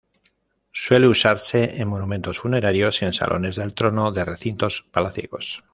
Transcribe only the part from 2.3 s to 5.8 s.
funerarios y en salones del trono de recintos palaciegos.